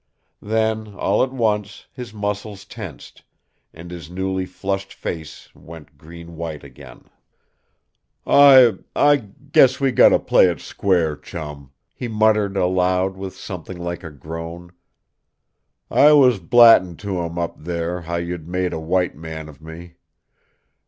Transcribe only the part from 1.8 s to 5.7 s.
his muscles tensed, and his newly flushed face